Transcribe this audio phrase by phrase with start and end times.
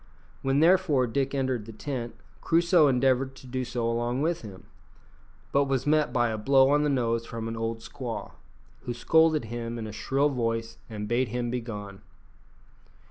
[0.41, 4.63] When therefore Dick entered the tent, Crusoe endeavoured to do so along with him;
[5.51, 8.31] but he was met by a blow on the nose from an old squaw,
[8.85, 12.01] who scolded him in a shrill voice and bade him begone.